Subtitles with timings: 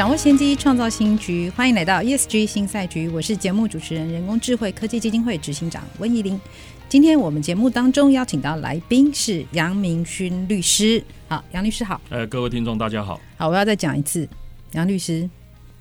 [0.00, 1.50] 掌握先机，创造新局。
[1.50, 6.40] 欢迎来到 ESG 新赛局，我是节目主持人、人工智慧科技基金会执行长温怡玲。
[6.88, 11.04] 今天我们节目当中邀请到来宾是杨明勋律师。
[11.28, 12.00] 好，杨律师好。
[12.08, 13.20] 呃，各位听众大家好。
[13.36, 14.26] 好，我要再讲一次，
[14.72, 15.28] 杨律师，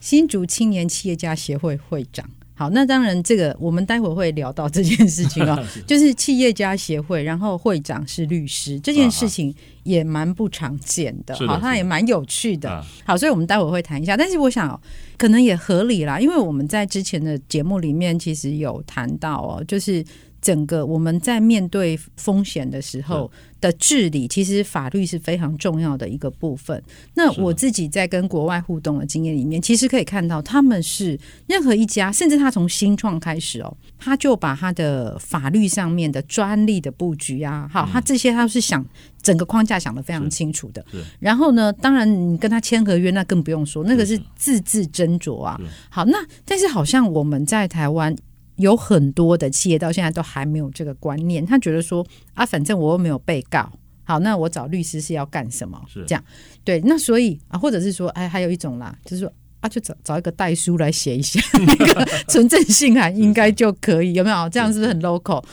[0.02, 2.30] 新竹青年企业家协会会长。
[2.60, 12.70] 好，那当然，这个我们待会儿会聊到这件事情哦， 是就是企业家协会，然后会长是律师，这件事情也蛮不常见的，好，它也蛮有趣的。
[12.70, 14.78] 啊、好，所以我们待会会谈一下，但是我想
[15.18, 20.04] 可能也合理啦，因为我们在之前的节目里面其实有谈到哦，就是。
[20.42, 26.82] 整个我们在面对风险的时候的治理，其实法律是非常重要的一个部分。
[27.14, 38.86] 那我自己在跟国外互动的经验里面，其实可以看到，他们是任何一家，甚至他从新创开始哦，他就把他的法律上面的专利的布局啊，好，他这些他是想
[39.22, 40.84] 整个框架想得非常清楚的。
[41.20, 45.60] 然后呢，当然你跟他签合约，那更不用说，那个是字字斟酌啊。
[45.90, 48.16] 好，那但是好像我们在台湾。
[48.60, 53.72] 有很多的企业到现在都还没有这个观念，他觉得说啊，反正我又没有被告，
[54.04, 55.82] 好，那我找律师是要干什么？
[55.88, 56.24] 是这样，
[56.64, 64.50] 对，那所以啊，或者是说，哎，还有一种啦，就是说啊，就找找一个代书来写一下 那个纯正信函，应该就可以，有没有？
[64.50, 65.44] 这样是不是很 local？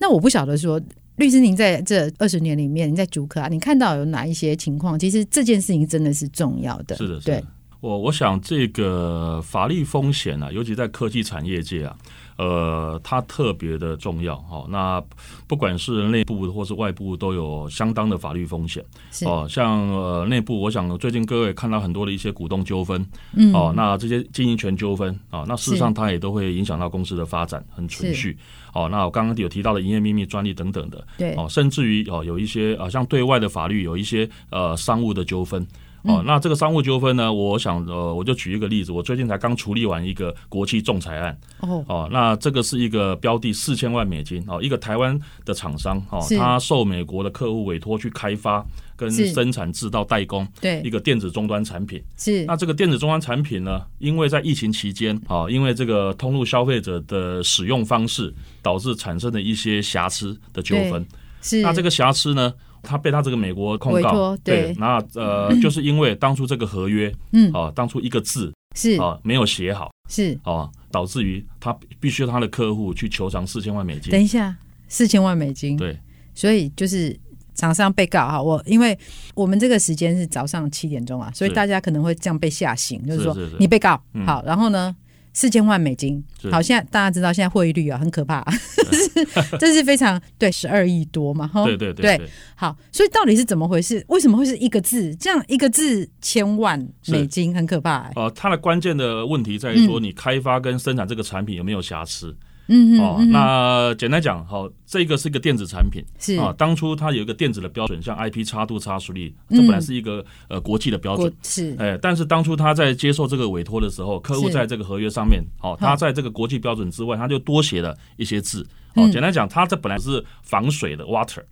[0.00, 0.80] 那我不晓得说，
[1.16, 4.98] 律师您在这二十年里面，你在主科啊，你看到有哪一些情况？
[4.98, 7.44] 其实这件事情真的是重要的，是的，是的，对。
[7.80, 11.94] 我我想这个法律风险啊，尤其在科技产业界啊。
[12.36, 14.66] 呃，它特别的重要哈。
[14.68, 15.02] 那
[15.46, 18.84] 不管是内部或是外部，都有相当的法律风险。
[19.24, 23.04] 哦，像呃内部，我想最近各位看到很多的一些股东纠纷，
[23.34, 28.36] 嗯，哦，那这些经营权纠纷啊，那事实上它也都会影响到公司的发展很存续。
[28.74, 35.66] 哦，那我刚刚有提到的营业秘密专利等等的，对，哦，甚至于哦有一些啊，像对外的法律有一些呃商务的纠纷。
[36.06, 37.32] 哦，那这个商务纠纷呢？
[37.32, 41.38] 我想，呃，我就举一个例子，我最近才刚处理完一个国际仲裁案。
[41.60, 52.02] 哦，哦，那这个是一个标的四千万美金，哦，一个台湾的厂商，哦，他受美国的客户委托去开发跟生产制造代工，对一个电子终端产品。
[52.16, 61.04] 是，那这个电子终端产品呢，因为在疫情期间，啊，因为这个通路消费者的使用方式，导致产生的一些瑕疵的纠纷。
[61.42, 62.52] 是，那这个瑕疵呢？
[62.86, 68.96] 他被他这个美国控告，对，那呃， 就是因为当初这个合约，嗯，啊，当初一个字是。
[69.00, 70.38] 啊没有写好，是。
[70.44, 74.12] 啊，导致于他必须他的客户去求偿四千万美金。
[74.12, 74.56] 等一下，
[74.88, 75.98] 四千万美金，对，
[76.34, 77.18] 所以就是
[77.54, 78.96] 厂商被告哈，我因为
[79.34, 84.94] 我们这个时间是早上七点钟啊，所以大家可能会这样被吓醒，就是说你被告好，然后呢？
[85.36, 88.42] 四千万美金，好，现在大家知道现在汇率啊很可怕，
[88.74, 94.02] 这是这是非常对十二亿多嘛，哈，对对对，对，好，所以到底是怎么回事？
[94.08, 95.14] 为什么会是一个字？
[95.16, 98.12] 这样一个字千万美金很可怕，欸。
[98.16, 102.34] 呃，它的关键的问题在于说，你开发跟生产这个产品有没有瑕疵？
[102.68, 106.36] 嗯哦，那简单讲，好，这个是一个电子产品，是。
[106.36, 121.42] 啊，当初它有一个电子的标准，像 IP 插度差数率，这本来是一个呃国际的标准，是，哎，但是当初他在接受这个委托的时候，客户在这个合约上面，好，他在这个国际标准之外，他就多写了一些字，哦，简单讲，它这本来是防水的 water，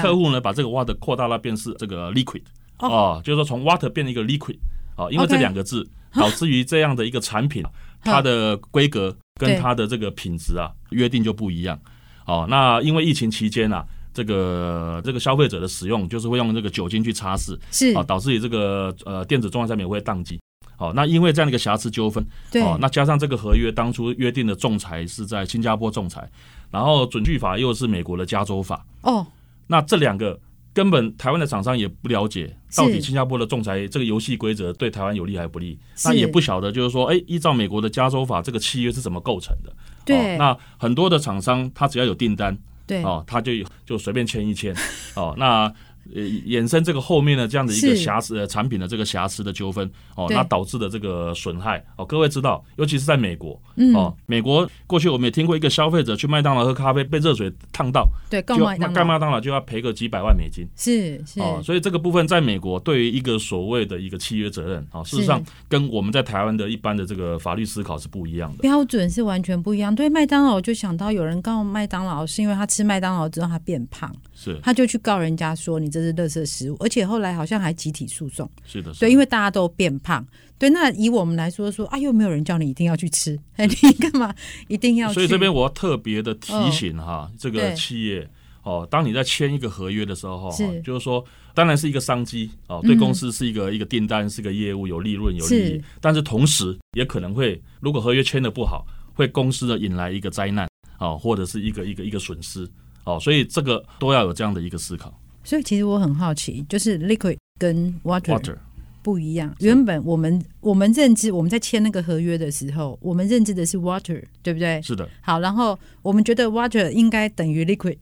[0.00, 2.42] 客户呢把这个 water 扩大了变是这个 liquid，
[2.78, 4.56] 哦，就是说从 water 变成一个 liquid，
[4.96, 7.62] 哦，因为这两个字导致于这样的一个产品，
[8.02, 9.14] 它的规格。
[9.36, 11.78] 跟它的这个品质啊约定就不一样，
[12.26, 17.94] 哦，那因为疫情期间啊，这个这个消费者的使用就是会用这个酒精去擦拭，是。
[17.94, 20.40] 啊，导致于这个呃电子终端产品会宕机，
[20.78, 26.28] 哦，那因为这样的一个瑕疵纠纷，对，哦，那加上这个合约当初约定的仲裁是在新加坡仲裁，
[26.70, 29.26] 然后准据法又是美国的加州法，哦，
[29.66, 30.38] 那这两个。
[30.76, 39.72] 根本台湾的厂商也不了解到底新加坡的仲裁这个游戏规则对台湾有利还是不利，那也不晓得就是说，哎，依照美国的加州法，这个契约是怎么构成的？
[40.04, 42.54] 对，哦、那很多的厂商他只要有订单，
[42.86, 43.52] 对，哦，他就
[43.86, 44.76] 就随便签一签，
[45.14, 45.72] 哦，那
[46.14, 53.94] 呃衍生这个后面的这样的一个瑕疵呃产品的这个瑕疵的纠纷哦，那导致的这个损害哦，各位知道，尤其是在美国嗯。
[53.94, 58.88] 哦，美国过去我们也听过一个消费者去麦当劳喝咖啡被热水烫到，对，告就麦当劳。
[58.88, 68.58] 那干麦当劳就要赔个几百万美金是是、哦，所以这个部分在美国对于一个所谓的一个契约责任啊、哦，事实上跟我们在台湾的一般的这个法律思考是不一样的。
[68.58, 69.94] 标准是完全不一样。
[69.94, 74.58] 对麦当劳，我就想到有人告麦当劳，是因为他吃麦当劳之后他变胖，是。
[74.62, 78.48] 他就去告人家说你这是垃圾食物，而且后来好像还集体诉讼。
[78.66, 80.24] 是的，对，因为大家都变胖。
[80.58, 84.34] 对，那以我们来说说啊，又没有人叫你一定要去吃，哎， 你干嘛
[84.68, 85.14] 一定要去？
[85.14, 88.28] 所以这边我要特别的提醒哈，哦、这个企业
[88.62, 100.66] 哦，当你在签一个合约的时候，是就是说，当然是一个商机哦，对公司是一个、嗯、一个订单，是个业务，有利润有利益，是但是同时也可能会，如果合约签的不好，会公司的引来一个灾难
[100.98, 102.68] 啊、哦，或者是一个一个一个损失
[103.04, 105.12] 哦，所以这个都要有这样的一个思考。
[105.46, 108.56] 所以其实我很好奇，就是 liquid 跟 water, water
[109.00, 109.54] 不一样。
[109.60, 114.82] 原本我们我们认知我们在签那个合约的时候，我们认知的是 water，对不对？
[114.82, 115.08] 是的。
[115.20, 117.96] 好，然后我们觉得 water 应该等于 liquid，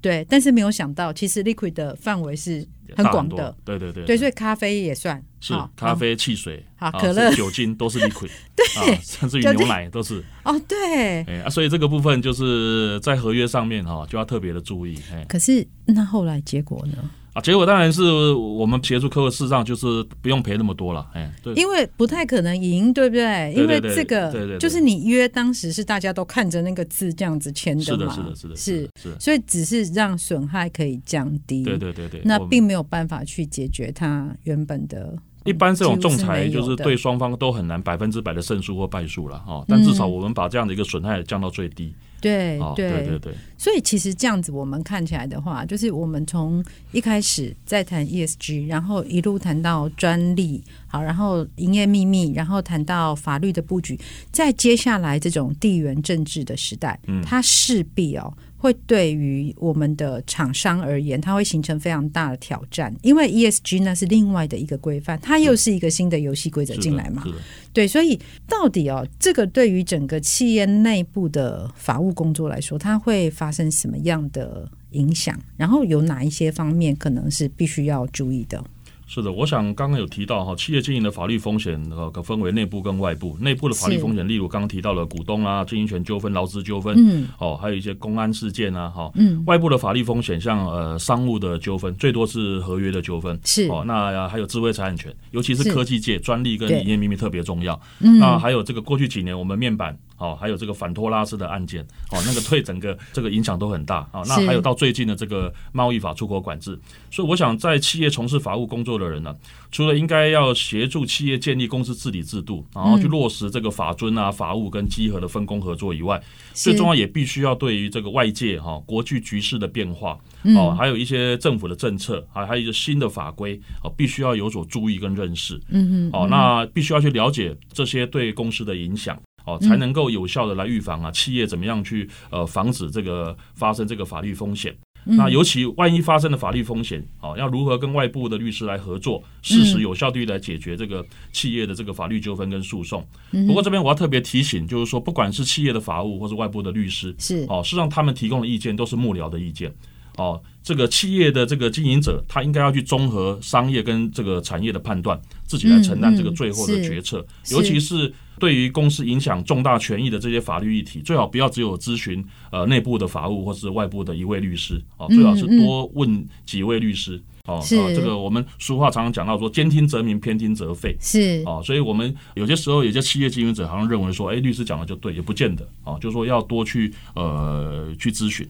[0.00, 2.66] 对，但是没有想到，其实 liquid 的范围是
[2.96, 3.56] 很广的。
[3.64, 4.04] 对对对。
[4.04, 10.22] 对，所以咖啡也算是咖啡、汽水、好可乐、酒精都是 liquid，对、啊，甚至于牛奶都是。
[10.44, 11.22] 哦，对。
[11.24, 14.98] 哎啊，所以这个部分就是在合约上面哈，就要特别的注意。
[15.12, 17.10] 哎，可是那后来结果呢？
[17.36, 23.52] 啊，结果当然是我们协助客户，事实上就是不用赔那么多了，哎，对，因为不太可能赢，对不对？
[23.54, 28.90] 因为这个就是你约当时是大家都看着那个字这样子签的嘛，是的，是的，是的，是。
[29.02, 35.14] 是，所以只是让损害可以降低，对对对对，那并没有办法去解决它原本的。
[35.46, 41.94] 一般这种仲裁就是对双方都很难百分之百的胜诉或败诉了哈，但至少我们把这样的一个损害降到最低。
[42.18, 54.00] 对对对对对，所以其实这样子我们看起来的话，就是我们从一开始在谈 ESG，然后一路谈到专利，好，然后营业秘密，然后谈到法律的布局，
[54.32, 58.32] 在接下来这种地缘政治的时代，嗯，它势必哦。
[58.56, 67.24] 会对于我们的厂商而言，它会形成非常大的挑战，因为 ESG 呢是另外的一个规范，它又是一个新的游戏规则进来嘛。
[67.72, 68.18] 对，所以
[68.48, 75.38] 到底哦，这个对于整个企业内部的法务工作来说，它会发生什么样的影响？
[75.56, 78.64] 然后有哪一些方面可能是必须要注意的？
[79.06, 83.36] 是的，我想刚刚有提到哈，企业经营的法律风险呃，可分为内部跟外部。
[83.40, 93.68] 内部的法律风险，例如刚刚提到了股东啊、经营权纠纷、劳资纠纷，嗯，哦，还有一些公安事件啊，哈，嗯，外部的法律风险，像呃商务的纠纷，最多是合约的纠纷，是。
[93.68, 97.80] 哦，那还有智慧财产权，尤其是科技界专利跟营业秘密特别重要。
[98.00, 99.96] 嗯，那还有这个过去几年我们面板。
[100.18, 104.22] 哦，还有这个反托拉斯的案件，哦，那个对整个这个影响都很大啊。
[104.26, 106.78] 那还有到最近的这个贸易法出口管制，
[107.10, 109.34] 所以我想在企业从事法务工作的人呢，
[109.70, 116.20] 除了应该要协助企业建立公司治理制度，然后去落实这个法尊啊、法务跟稽核的分工合作以外，
[116.52, 120.18] 最重要也必须要对于这个外界哈国际局势的变化
[120.56, 125.60] 哦，还有一些政府的政策，还还有一些新的法规哦，必须要有所注意跟认识。
[125.68, 129.20] 嗯嗯，哦，那必须要去了解这些对公司的影响。
[129.46, 134.76] 哦，才能够有效的来预防啊，企业怎么样去呃防止这个发生这个法律风险？
[135.08, 143.06] 那尤其万一发生了法律风险，哦，要如何跟外部的律师来合作，适时有效地来解决这个企业的这个法律纠纷跟诉讼？
[143.46, 149.72] 不过这边我要特别提醒，就是说，不管是企业的法务或是外部的律师，是哦，事实上他们提供的意见都是幕僚的意见。
[150.16, 158.12] 哦，这个企业的这个经营者，他应该要去综合商业跟这个产业的判断，自己来承担这个最后的决策，尤其是。
[158.38, 167.18] 对于公司影响重大权益的这些法律议题，最好不要只有咨询呃内部的法务或是外部的一位律师啊，最好是多问几位律师。
[167.46, 170.94] 哦，呃，这个我们俗话常常讲到说，兼听则明，偏听则废。
[171.00, 178.46] 是哦，所以我们有些时候有些企业经营者好像认为说，哎，律师讲的就对，也不见得哦，就是说要多去呃去咨询。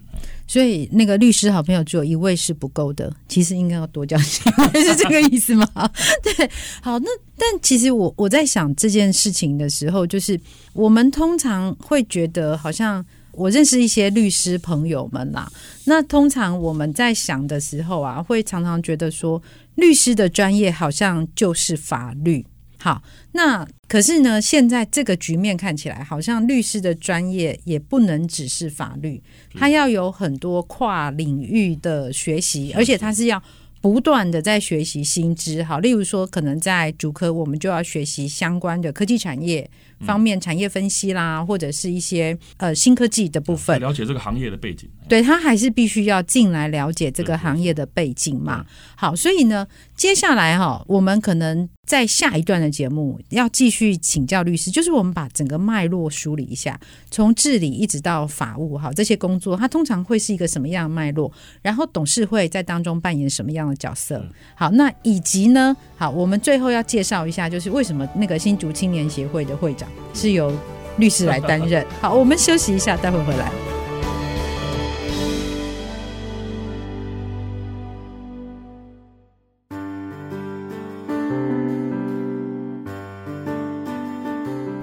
[0.48, 4.40] 所以那个律师好朋友只有一位是不够的，其实应该要多交几
[4.72, 5.66] 位，是这个意思吗？
[6.22, 10.40] 对，好，那但其实我我在想这件事情的时候，就是
[10.72, 13.04] 我们通常会觉得好像。
[13.38, 15.46] 我认识一些律师朋友们啦，
[15.84, 19.42] 那通常我们在想的时候啊，会常常觉得说，
[19.74, 22.42] 律师的专业好像就是法律。
[22.86, 23.02] 好，
[23.32, 29.20] 那可是呢，现在这个局面看起来，好像律师的专业也不能只是法律，
[29.56, 33.42] 他要有很多跨领域的学习，而且他是要
[33.80, 35.64] 不断的在学习新知。
[35.64, 39.68] 好，例如说，可能在主科，我们就要学习相关的科技产业。
[40.00, 48.64] 方面产业分析啦，或者是一些呃新科技的部分，了解这个行业的背景，对，他还是必须要进来了解这个行业的背景嘛。
[48.96, 56.78] 好，所以呢，接下来哈，我们可能在下一段的节目要继续请教律师，就是我们把整个脉络梳理一下，
[57.10, 61.32] 从治理一直到法务，哈，这些工作它通常会是一个什么样的脉络？
[61.62, 64.26] 然后董事会在当中扮演什么样的角色？
[64.54, 69.85] 好，那以及呢，好，我们最后要介绍一下，就是为什么那个新竹青年协会的会长。
[70.14, 70.52] 是由
[70.98, 71.86] 律师来担任。
[72.00, 73.50] 好，我们休息一下，待会回来。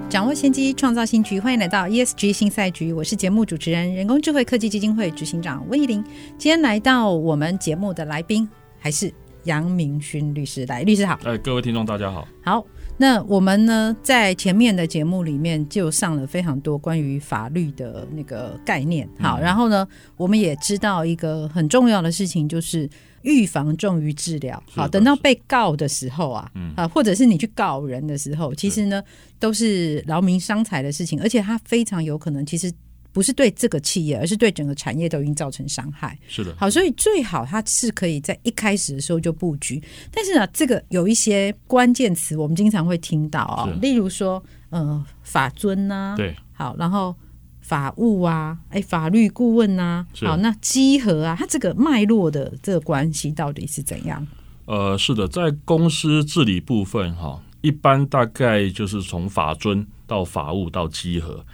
[0.08, 1.40] 掌握先机，创造新局。
[1.40, 6.04] 欢迎来到 ESG 新赛局，我是节目主持人、人工智慧科技基金会执行长温怡玲。
[6.38, 9.12] 今天来到我们节目的来宾还是
[9.44, 10.66] 杨明勋律师。
[10.66, 11.18] 来，律师好。
[11.24, 12.26] 哎，各位听众大家好。
[12.42, 12.66] 好。
[12.96, 19.08] 那我们呢，在前面的节目里面就上了非常多关于法律的那个概念。
[19.18, 19.84] 好，然后呢，
[20.16, 22.88] 我们也知道一个很重要的事情，就是
[23.22, 24.62] 预防重于治疗。
[24.70, 29.02] 好，等到被告的时候啊，啊，或者是你去告人的时候，其实呢，
[29.40, 32.72] 都是劳民伤财的事情，而且它非常有可能，其实。
[33.14, 36.18] 不是对这个企业，而是对整个产业都已经造成伤害。
[36.26, 39.80] 是的，好，所以最好它是可以在一开始的时候就布局。
[40.10, 47.14] 但是呢，这个有一些关键词，我们经常会听到啊、哦，例如说，呃，法尊呐、啊，对，好，然后
[47.60, 54.26] 法务啊，哎，法律顾问呐、啊，好，那稽核啊，它这个脉络的这个关系到底是怎样？
[54.66, 61.46] 呃，是的，在公司治理部分哈，一般大概就是从法尊到法务到稽核。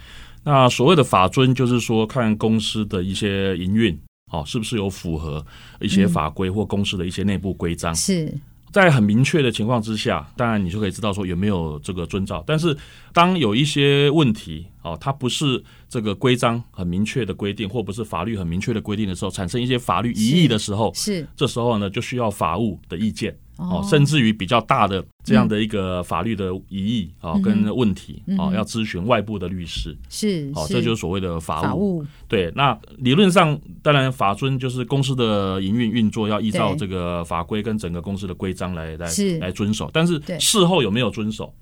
[0.43, 3.97] 那所谓的法遵，就是说看公司的一些营运，
[4.31, 5.45] 哦，是不是有符合
[5.79, 7.93] 一些法规或公司的一些内部规章？
[7.93, 8.33] 是
[8.71, 12.41] 在很明确的情况之下，当然你就可以知道说有没有这个遵照。
[12.47, 12.75] 但是
[13.11, 23.37] 当有一些问题，哦，它不是这个规章很明确的规定，或不是法律很明确的规定的时候，产生一些法律疑义的时候，是这时候呢，就需要法务的意见。
[23.69, 31.63] 哦，甚至于比较大的这样的一个法律的疑义啊，跟问题啊，要咨询外部的律师是，哦，这就是所谓的法务。
[31.63, 32.05] 法务。
[32.27, 39.07] 对，那理论上当然法尊就是公司的营运运作要依照这个法规跟整个公司的规章来来
[39.39, 41.53] 来遵守，但是事后有没有遵守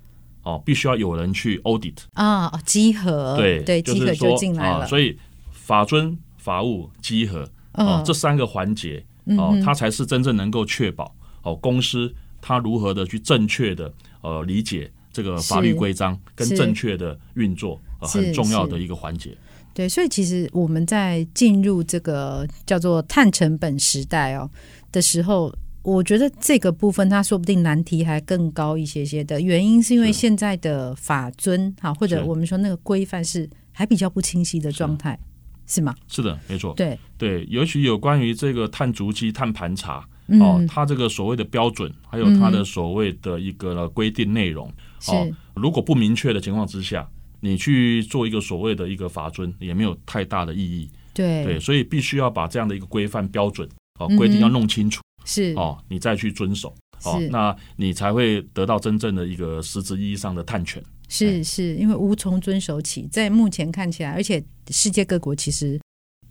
[0.44, 3.36] 哦，必须要有人去 audit 啊，稽核。
[3.36, 4.88] 对对，稽核就进来了。
[4.88, 5.18] 所以
[5.52, 9.04] 法尊、法务、稽核哦，这三个环节
[9.38, 11.14] 哦，它才是真正能够确保。
[11.44, 13.92] 哦，公司它如何的去正确的
[14.22, 19.36] 呃理解这个法律规章跟正确的运作，呃，很重要的一个环节。
[19.74, 24.50] 对，所以其实我们在进入这个叫做碳成本时代哦
[24.92, 25.54] 的时候，
[25.84, 35.18] 我觉得这个部分它说不定难题还更高一些些的原因，是因为现在的法尊哈或者我们说那个规范是还比较不清晰的状态，
[35.66, 35.96] 是，是吗？
[36.08, 36.74] 是的，没错。
[36.76, 40.06] 对对，尤其有关于这个碳足迹、碳盘查。
[40.40, 44.72] 哦，它这个所谓的标准，还有它的所谓的一个规定内容，
[45.08, 47.10] 哦，如果不明确的情况之下，
[47.40, 50.90] 你去做一个所谓的一个法尊，也没有太大的意义。
[51.14, 51.44] 对。
[51.44, 53.68] 对，所以必须要把这样的一个规范标准
[54.00, 55.54] 哦规定要弄清楚，是。
[55.56, 60.84] 哦，你再去遵守，哦，那你才会得到真正的一个实质意义上的探权。
[61.08, 65.80] 是是，因为无从遵守起，在目前看起来，而且世界各国其实。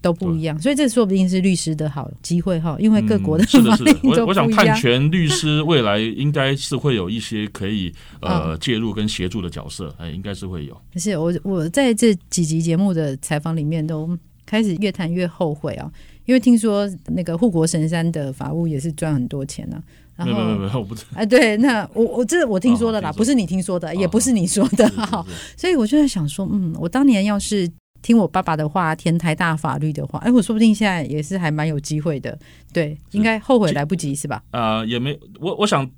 [0.00, 10.80] 都不一样，所以这说不定是律师的好机会哈，因为各国的法律的，是的，我我想探权律师未来应该是会有一些可以呃 介入跟协助的角色，哎，应该是会有。
[10.94, 15.90] 可是我我在这几集节目的采访里面都开始越谈越后悔啊，
[16.26, 19.82] 因为听说那个护国神山的法务也是赚很多钱呢。
[20.14, 21.08] 然后没有没有没有，我不知道。
[21.14, 25.24] 哎，对，那我我这我听说的啦，不是你听说的，也不是你说的哈。
[25.56, 27.68] 所以我就在想说，嗯，我当年要是。
[28.02, 32.38] 听我爸爸的话，填台大法律的话，哎，我说不定现在也是还蛮有机会的。
[32.72, 34.42] 对，应该后悔来不及是吧？
[34.50, 35.88] 啊、呃，也没，我我想，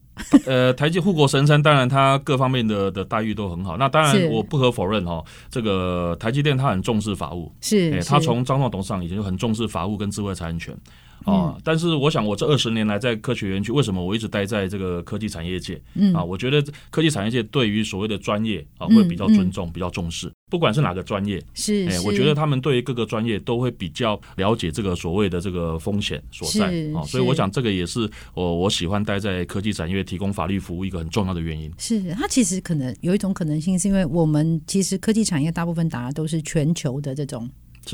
[0.46, 3.76] 呃， 台积护国神山，当然它各方面的的待遇都很好。
[3.76, 10.74] 那当然，我不可否认哈，这个台积电它很重视法务，是，他从张创董事长以前就很重视法务跟智慧财产权。
[11.24, 15.78] 啊、嗯，但是我想，我这二十年来在科学园区，为什么我一直待在这个科技产业界？
[15.92, 20.32] 嗯啊，我觉得科技产业界对于所谓的专业啊，会比较尊重，嗯嗯、比较重视。
[20.50, 27.00] 不管是哪个专业，是，哎，我觉得他们对于各个专业都会比较了解这个所谓的这个风险所在啊。
[27.06, 31.72] 所以我想，这个也是我我喜欢待在科技产业提供法律服务一个很重要的原因。
[31.78, 37.48] 是，它其实可能有一种可能性，是因为我们其实科技产业大部分打的都是全球的这种。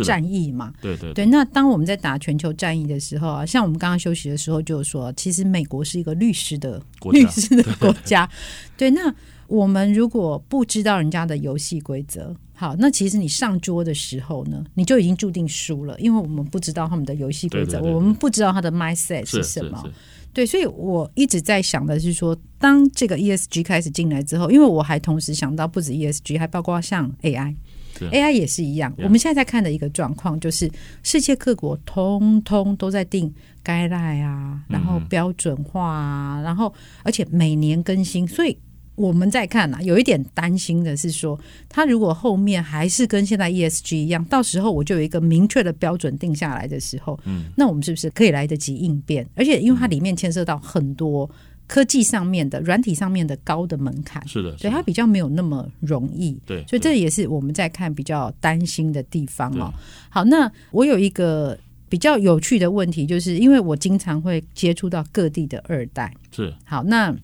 [0.05, 0.73] 战役嘛。
[0.83, 1.25] 对对对。
[1.25, 6.83] 那当我们在打全球战役的时候啊，像我们刚刚休息的时候就说，其实美国是一个律师的
[7.13, 8.29] 律师的 国家。
[8.77, 9.15] 对，那
[9.47, 19.85] 我们如果不知道人家的游戏规则，好，那其实你上桌的时候呢，你就已经注定输了，因为我们不知道他们的游戏规则，我们不知道他的 mindset 是什么。
[20.33, 28.93] 对，所以我一直在想的是说，当这个 ESG 开始进来之后，因为我还同时想到，不止 ESG，还包括像 AI，AI 也是一样。
[28.99, 30.71] 我们现在在看的一个状况，就是
[31.03, 33.33] 世界各国通通都在定
[33.65, 36.73] guideline 啊，然后标准化啊，然后
[37.03, 38.59] 而且每年更新，所以。
[38.97, 41.38] 我们在看啊，有一点担心的是说，
[41.69, 49.26] 它如果后面还是跟现在 ESG 一样，到时候我就有一个明确的标准定下来的时候，嗯，那我们是不是可以来得及应变？
[49.35, 51.31] 而且因为它里面牵涉到很多
[51.67, 56.38] 科技上面的、软体上面的高的门槛，是的，所以它比较没有那么容易。
[56.47, 59.71] 对，所以这也是我们在看比较担心的地方哦。
[60.09, 61.59] 好，那我有一个
[61.91, 67.15] 比较有趣的问题，就是因为我经常会接触到各地的二代，是好那。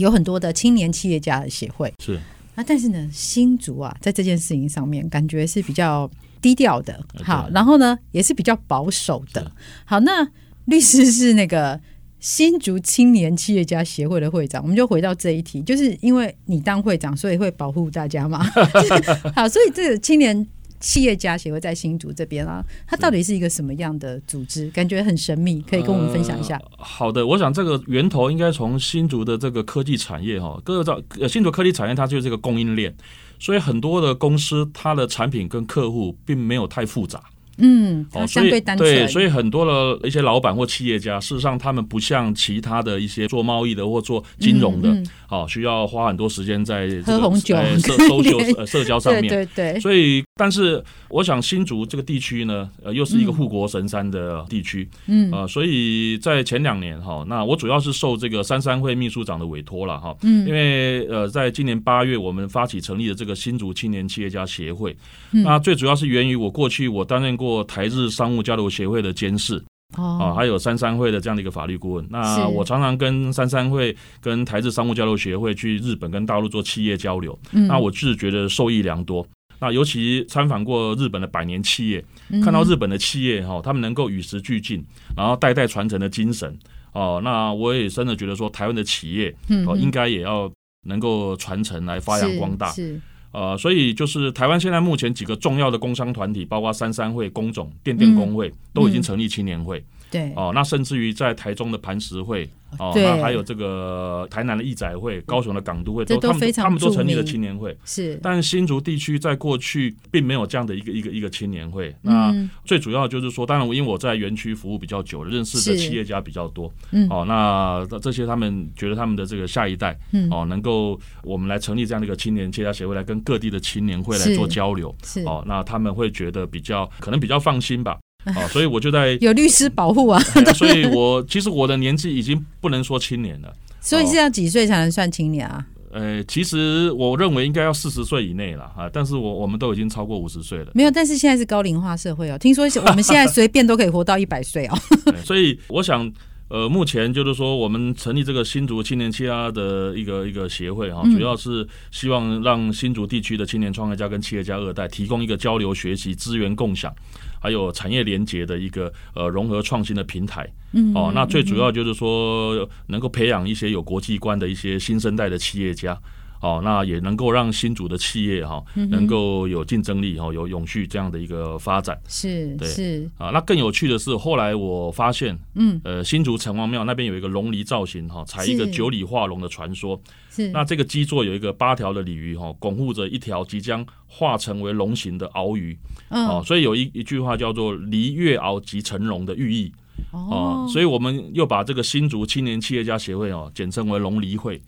[0.00, 2.18] 有很多的青年企业家的协会是
[2.54, 6.10] 啊，但是呢，新竹啊，在这件事情上面感觉是比较
[6.42, 6.98] 低调的。
[7.22, 9.52] 好，然后呢，也是比较保守的。
[9.84, 10.26] 好，那
[10.64, 11.80] 律师是那个
[12.18, 18.42] 新竹青年企业家协会的会长，我们就回到这一题，就是因为你当会长，所以会保护大家嘛。
[19.36, 20.46] 好，所以这个青年。
[20.80, 24.68] 企业家协会在新竹这边啊，它到底是一个什么样的组织？
[24.70, 26.56] 感觉很神秘，可以跟我们分享一下。
[26.56, 32.94] 呃、好的，我想这个源头应该从新竹的这个科技产业哈，各位知道，新竹科技产业它就是这个供应链，
[33.38, 37.22] 所以很多的公司它的产品跟客户并没有太复杂。
[37.62, 38.90] 嗯，哦，相对单纯。
[38.90, 49.28] 对，所以很多的一些老板或企业家，事实上他们不像其他的一些做贸易的或做金融的，嗯嗯、哦，需要花很多时间在这个喝红酒、呃、社 社交社交上面。
[49.28, 49.80] 对对对。
[49.80, 54.88] 所以，但是我想新竹这个地区呢，呃，又是一个护国神山的地区。
[55.06, 55.30] 嗯。
[55.30, 60.16] 啊、呃，所以在前两年哈，那我主要是受这个三三会秘书长的委托了哈。
[60.22, 60.48] 嗯。
[60.48, 64.96] 因为呃，在今年八月，我们发起成立的这个新竹青年企业家协会，
[65.32, 67.50] 嗯、那最主要是源于我过去我担任过。
[67.64, 69.62] 台日商务交流协会的监事
[69.96, 72.06] 哦，还有三三会的这样的一个法律顾问。
[72.08, 79.26] 那我常常跟三三会、跟台日商务交流协会去日本跟大陆做企业交流，那我是觉得受益良多。
[79.60, 82.04] 那尤其参访过日本的百年企业，
[82.42, 84.84] 看到日本的企业哈，他们能够与时俱进，
[85.16, 86.58] 然后代代传承的精神
[86.92, 89.34] 哦，那我也真的觉得说，台湾的企业
[89.66, 90.50] 哦，应该也要
[90.86, 92.70] 能够传承来发扬光大。
[92.72, 93.00] 是
[93.32, 99.84] 呃，所以就是台湾现在目前几个重要的工商团体，包括三三会、工总、电电工会，都已经成立青年会。
[100.10, 107.76] 对，哦，那甚至于在台中的磐石会，哦，那还有这个台南的义载会、高雄的港都会，都他们他们都成立了青年会。
[107.84, 111.94] 是，但新竹地区在过去并没有这样的一个一个一个青年会。
[112.02, 116.72] 那最主要就是说，当然因为我在园区服务比较久了，认识的企业家比较多。
[116.90, 119.96] 嗯，哦，那这些他们觉得他们的这个下一代，
[120.30, 124.92] 哦，能够我们来成立这样的一个青年企业家协会，来跟各地的青年会来做交流。
[125.04, 127.96] 是，哦，那他们会觉得比较可能比较放心吧。
[128.34, 130.20] 啊，所以我就在有律师保护啊，
[130.54, 135.64] 所以我其实我的年纪已经不能说青年了， 所以是要几岁才能算青年啊？
[135.92, 140.70] 呃，其实我认为应该要四十岁以内了啊，但是我我们都已经超过五十岁了。
[140.74, 144.78] 没有，但是现在是高龄化社会哦，听说我们现在随便都可以活到一百岁哦。
[145.24, 146.12] 所以我想。
[146.52, 156.92] 呃，目前就是说，我们成立这个新竹青年企业家的一个一个协会哈，主要是希望让新竹地区的青年创业家跟企业家二代提供一个交流学习、资源共享，
[157.40, 160.48] 还有产业连接的一个呃融合创新的平台。
[160.72, 165.98] 嗯，哦，那最主要就是说，能够培养一些有国际观的一些新生代的企业家。
[166.40, 172.00] 哦，那也能够让新竹的企业哈，能够有竞争力哈，有永续这样的一个发展。
[172.08, 173.30] 是，对，是啊。
[173.30, 180.00] 那更有趣的是，后来我发现，嗯，呃，新竹城隍庙那边有一个龙梨造型哈，采一个九里化龙的传说。
[180.30, 180.48] 是。
[180.48, 185.78] 那这个基座有一个八条的鲤鱼哈，巩护着一条即将化成为龙形的鳌鱼。
[186.08, 186.26] 嗯。
[186.26, 189.70] 哦，所以有一一句话叫做“离月鳌即成龙”的寓意。
[190.12, 194.60] 哦，所以我们又把这个新竹青年企业家协会哦，简称为龙梨会，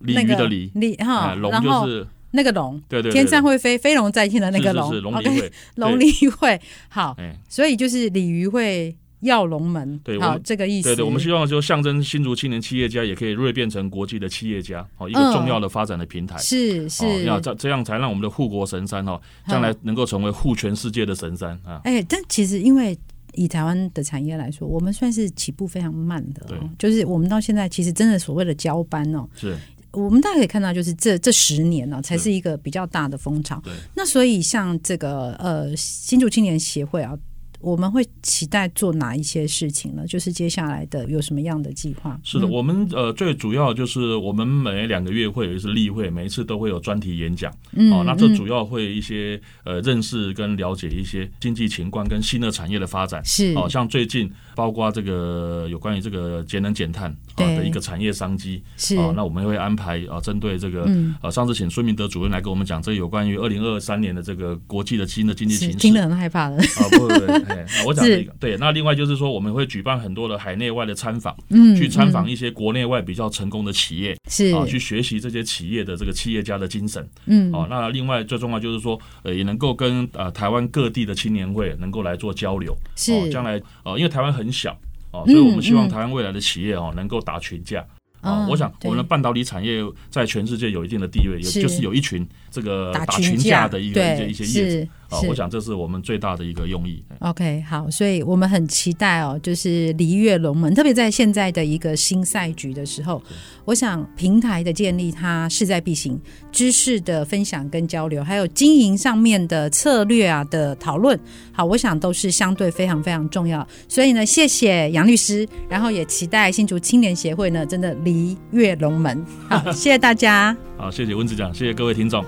[0.00, 7.16] 鲤鱼的鲤，鲤哈，龙就是那个龙，对对，天上会飞，飞龙在天的那个龙，是龙梨会， 龙梨会，好，
[7.48, 22.96] 所以就是鲤鱼会要龙门，对，好这个意思，对对，我们希望就象征新竹青年企业家也可以锐变成国际的企业家，哦，一个重要的发展的平台，是是，要这这样才让我们的护国神山哦，将来能够成为护全世界的神山啊，哎，但其实因为。
[23.38, 29.56] 以台湾的产业来说，我们算是起步非常慢的，哦，对就是我们到现在其实真的所谓的交班哦，是
[29.92, 33.60] 我们大家可以看到，就是这这十年呢、啊，才是一个比较大的风潮。
[33.64, 37.16] 对，那所以像这个呃新竹青年协会啊。
[37.60, 40.06] 我们会期待做哪一些事情呢？
[40.06, 42.18] 就是接下来的有什么样的计划？
[42.22, 47.52] 是的，嗯、我们呃最主要就是我们每两个月会有一次例会，每一次都会有专题演讲。
[47.72, 53.24] 嗯，哦，那这主要会一些呃认识跟了解一些经济情况跟新的产业的发展。
[53.24, 58.62] 是，哦，像最近包括这个有关于这个节能减碳啊的一个产业商机。
[58.76, 65.78] 是，啊，那我们会安排啊针对这个、嗯、呃上次请孙明德主任来跟我们讲这有关于二零二三年的这个国际的新的经济形势。
[65.78, 66.56] 听得很害怕的。
[66.56, 67.52] 啊，不不不。
[67.52, 74.54] 哎， 我讲这个对，那另外就是说，我们会举办很多的海内外的参访，嗯，去参访一些国内外比较成功的企业，是。
[74.54, 84.76] 啊，去学习这些企业的这个企业家的精神，嗯，啊，那另外最重要就是说，呃，也能够跟呃台湾各地的青年会能够来做交流，是，将来呃，因为台湾很小，
[85.10, 87.84] 哦，所以我们希望台湾未来的企业哦能够打群架。
[88.20, 97.02] 啊，我想我们的半导体产业在全世界有一定的地位，也就是有一群这个打群架的一个一些业者啊，我想这是我们最大的一个用意。
[97.18, 103.22] OK，好，所以我们很期待哦，就是离跃龙门，特别在现在的一个新赛局的时候，
[103.64, 111.18] 我想平台的建立它势在必行，知识的分享跟交流，还有经营上面的策略啊的讨论，
[111.52, 113.66] 好，我想都是相对非常非常重要。
[113.88, 117.94] 所以呢，谢谢杨律师，然后也期待新竹青年协会呢，真的。
[118.04, 120.56] 离跃龙门，好，谢谢大家。
[120.76, 122.24] 好，谢谢温子讲，谢谢各位听众。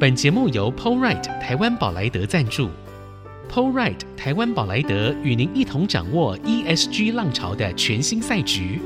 [0.00, 2.70] 本节目由 Polright 台湾宝莱德赞助
[3.50, 8.80] Polright 台湾宝莱德与您一同掌握 ESG 浪潮的全新赛局。